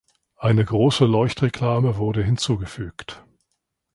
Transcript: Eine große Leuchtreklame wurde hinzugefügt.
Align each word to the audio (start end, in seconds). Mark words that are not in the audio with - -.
Eine 0.37 0.65
große 0.65 1.05
Leuchtreklame 1.05 1.97
wurde 1.97 2.23
hinzugefügt. 2.23 3.23